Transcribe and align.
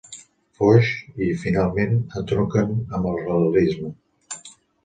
Foix 0.59 0.87
i, 1.25 1.27
finalment, 1.43 1.93
entronquen 2.21 2.73
amb 2.99 3.11
el 3.13 3.23
realisme. 3.27 3.93